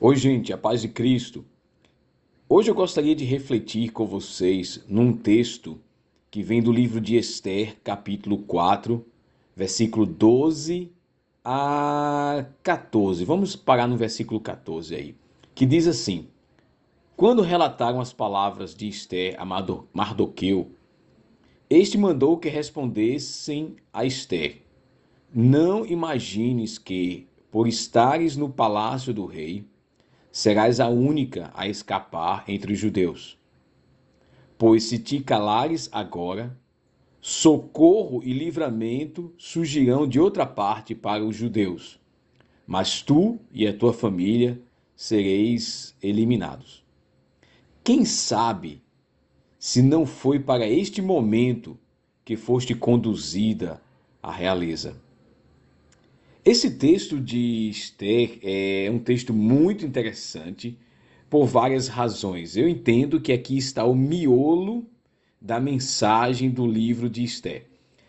[0.00, 1.44] Oi, gente, a paz de Cristo.
[2.48, 5.80] Hoje eu gostaria de refletir com vocês num texto
[6.32, 9.06] que vem do livro de Esther, capítulo 4,
[9.54, 10.90] versículo 12
[11.44, 13.24] a 14.
[13.24, 15.14] Vamos parar no versículo 14 aí,
[15.54, 16.26] que diz assim:
[17.16, 20.72] Quando relataram as palavras de Esther a Mardoqueu,
[21.70, 24.60] este mandou que respondessem a Esther:
[25.32, 29.64] Não imagines que, por estares no palácio do rei,
[30.34, 33.38] serás a única a escapar entre os judeus.
[34.58, 36.58] Pois se te calares agora,
[37.20, 42.00] socorro e livramento surgirão de outra parte para os judeus,
[42.66, 44.60] mas tu e a tua família
[44.96, 46.84] sereis eliminados.
[47.84, 48.82] Quem sabe
[49.56, 51.78] se não foi para este momento
[52.24, 53.80] que foste conduzida
[54.20, 55.00] à realeza?
[56.44, 60.78] Esse texto de Esther é um texto muito interessante
[61.30, 62.54] por várias razões.
[62.54, 64.84] Eu entendo que aqui está o miolo
[65.40, 67.64] da mensagem do livro de Esther.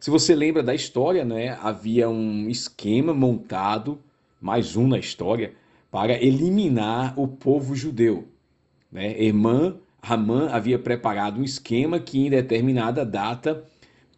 [0.00, 4.00] Se você lembra da história, né, havia um esquema montado,
[4.40, 5.54] mais um na história,
[5.88, 8.26] para eliminar o povo judeu.
[8.90, 9.22] Né?
[9.22, 13.64] Irmã Ramã havia preparado um esquema que, em determinada data,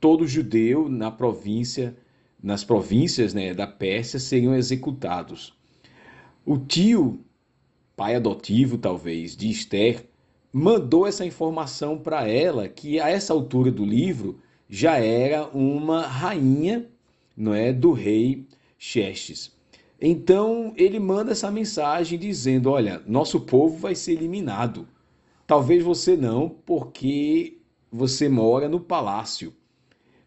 [0.00, 1.96] todo judeu na província
[2.42, 5.54] nas províncias né, da Pérsia seriam executados.
[6.44, 7.20] O tio,
[7.96, 10.04] pai adotivo talvez, de Esther,
[10.52, 16.88] mandou essa informação para ela, que a essa altura do livro já era uma rainha
[17.36, 18.46] não é, do rei
[18.78, 19.52] Xerxes.
[20.00, 24.88] Então ele manda essa mensagem dizendo: Olha, nosso povo vai ser eliminado.
[25.46, 27.58] Talvez você não, porque
[27.90, 29.54] você mora no palácio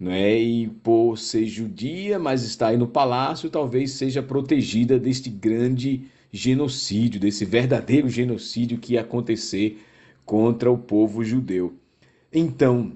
[0.00, 0.38] não é?
[0.38, 7.20] E por ser judia, mas está aí no palácio, talvez seja protegida deste grande genocídio,
[7.20, 9.78] desse verdadeiro genocídio que ia acontecer
[10.24, 11.74] contra o povo judeu.
[12.32, 12.92] Então,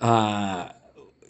[0.00, 0.76] a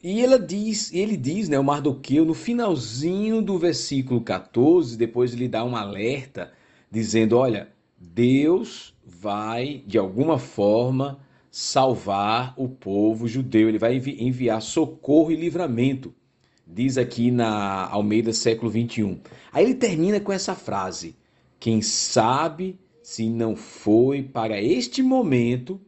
[0.03, 5.47] e ela diz, ele diz, né, o Mardoqueu, no finalzinho do versículo 14, depois ele
[5.47, 6.51] dá um alerta,
[6.91, 7.69] dizendo: Olha,
[7.99, 16.15] Deus vai, de alguma forma, salvar o povo judeu, ele vai enviar socorro e livramento,
[16.67, 19.21] diz aqui na Almeida século 21.
[19.53, 21.17] Aí ele termina com essa frase:
[21.59, 25.81] Quem sabe se não foi para este momento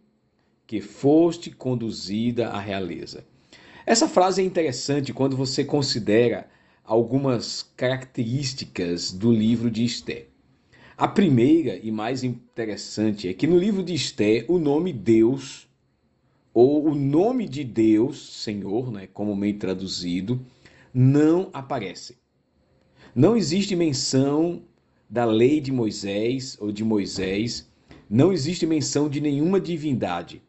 [0.66, 3.24] que foste conduzida à realeza.
[3.84, 6.48] Essa frase é interessante quando você considera
[6.84, 10.31] algumas características do livro de Esté.
[10.96, 15.66] A primeira e mais interessante é que no livro de Esté, o nome Deus,
[16.52, 20.40] ou o nome de Deus, Senhor, né, comumente traduzido,
[20.92, 22.18] não aparece.
[23.14, 24.62] Não existe menção
[25.08, 27.70] da lei de Moisés ou de Moisés,
[28.08, 30.42] não existe menção de nenhuma divindade.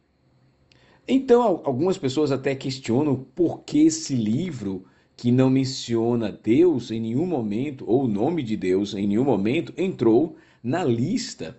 [1.07, 7.25] Então, algumas pessoas até questionam por que esse livro que não menciona Deus em nenhum
[7.25, 11.57] momento, ou o nome de Deus em nenhum momento, entrou na lista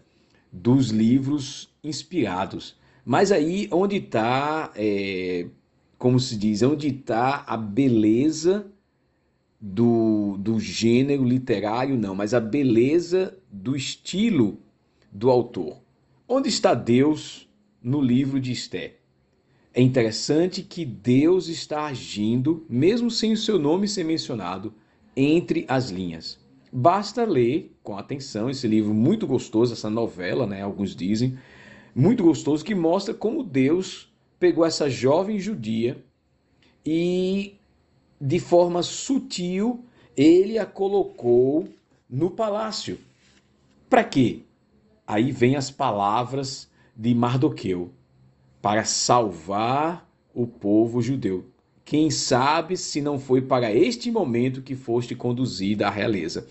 [0.53, 2.77] dos livros inspirados.
[3.05, 5.47] Mas aí onde está, é,
[5.99, 8.67] como se diz, onde está a beleza
[9.61, 14.59] do, do gênero literário, não, mas a beleza do estilo
[15.11, 15.79] do autor.
[16.29, 17.49] Onde está Deus
[17.83, 18.97] no livro de Esté?
[19.77, 24.73] É interessante que Deus está agindo, mesmo sem o seu nome ser mencionado,
[25.17, 26.39] entre as linhas.
[26.73, 30.63] Basta ler com atenção esse livro muito gostoso, essa novela, né?
[30.63, 31.37] Alguns dizem,
[31.93, 34.09] muito gostoso, que mostra como Deus
[34.39, 36.01] pegou essa jovem judia
[36.87, 37.55] e,
[38.21, 39.85] de forma sutil,
[40.17, 41.69] ele a colocou
[42.09, 42.97] no palácio.
[43.91, 44.43] Para quê?
[45.05, 47.91] Aí vem as palavras de Mardoqueu
[48.65, 51.45] para salvar o povo judeu.
[51.85, 56.49] Quem sabe se não foi para este momento que foste conduzida à realeza.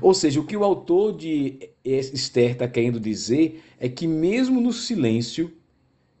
[0.00, 4.72] Ou seja, o que o autor de Esther está querendo dizer é que, mesmo no
[4.72, 5.52] silêncio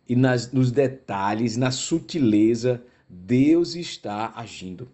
[0.08, 4.88] e nas, nos detalhes, na sutileza, Deus está agindo.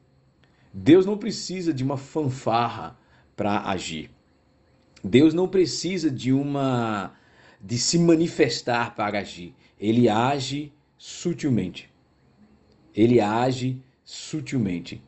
[0.71, 2.99] Deus não precisa de uma fanfarra
[3.35, 4.11] para agir.
[5.03, 7.15] Deus não precisa de uma
[7.59, 9.55] de se manifestar para agir.
[9.83, 11.91] Ele age sutilmente.
[12.95, 15.03] Ele age sutilmente.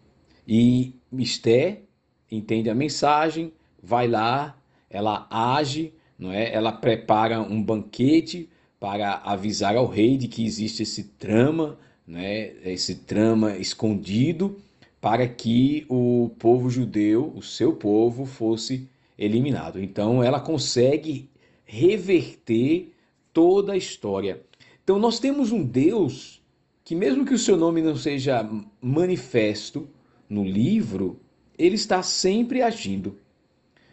[0.48, 1.82] E Esté
[2.28, 4.58] entende a mensagem, vai lá,
[4.90, 6.52] ela age, não é?
[6.52, 8.48] Ela prepara um banquete
[8.80, 12.54] para avisar ao rei de que existe esse trama, né?
[12.64, 14.58] Esse trama escondido
[15.00, 19.80] para que o povo judeu, o seu povo, fosse eliminado.
[19.80, 21.30] Então ela consegue
[21.64, 22.92] reverter
[23.32, 24.40] toda a história.
[24.84, 26.42] Então nós temos um Deus
[26.84, 28.46] que, mesmo que o seu nome não seja
[28.80, 29.88] manifesto
[30.28, 31.18] no livro,
[31.58, 33.18] ele está sempre agindo.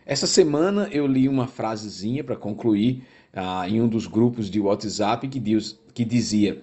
[0.06, 3.04] Essa semana eu li uma frasezinha para concluir
[3.34, 6.62] ah, em um dos grupos de WhatsApp que, diz, que dizia: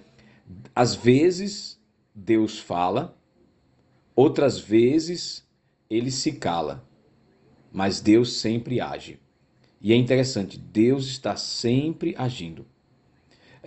[0.74, 1.80] às vezes
[2.14, 3.16] Deus fala,
[4.14, 5.48] outras vezes
[5.88, 6.86] ele se cala,
[7.72, 9.18] mas Deus sempre age.
[9.80, 12.66] E é interessante, Deus está sempre agindo.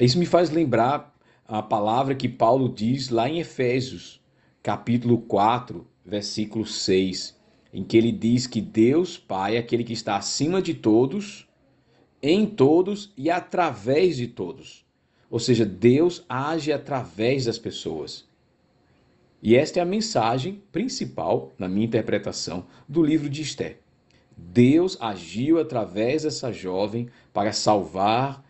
[0.01, 1.15] Isso me faz lembrar
[1.47, 4.19] a palavra que Paulo diz lá em Efésios,
[4.63, 7.39] capítulo 4, versículo 6,
[7.71, 11.47] em que ele diz que Deus Pai é aquele que está acima de todos,
[12.19, 14.83] em todos e através de todos.
[15.29, 18.27] Ou seja, Deus age através das pessoas.
[19.39, 23.77] E esta é a mensagem principal, na minha interpretação, do livro de Esté.
[24.35, 28.43] Deus agiu através dessa jovem para salvar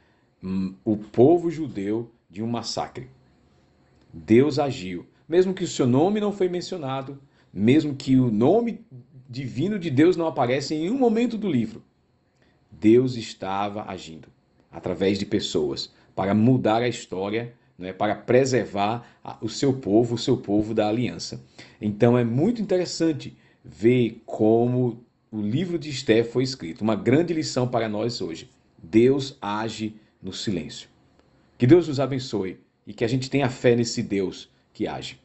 [0.83, 3.09] o povo judeu de um massacre.
[4.13, 5.05] Deus agiu.
[5.27, 7.19] Mesmo que o seu nome não foi mencionado,
[7.53, 8.85] mesmo que o nome
[9.29, 11.81] divino de Deus não apareça em nenhum momento do livro,
[12.69, 14.27] Deus estava agindo
[14.71, 19.05] através de pessoas para mudar a história, né, para preservar
[19.41, 21.43] o seu povo, o seu povo da aliança.
[21.79, 26.81] Então é muito interessante ver como o livro de Esté foi escrito.
[26.81, 28.49] Uma grande lição para nós hoje.
[28.81, 30.89] Deus age no silêncio.
[31.57, 35.19] Que Deus nos abençoe e que a gente tenha fé nesse Deus que age.